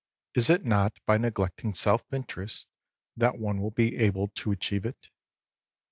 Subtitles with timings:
[0.33, 2.67] Is it not by neglecting self interest
[3.15, 5.11] that one will be able to achieve it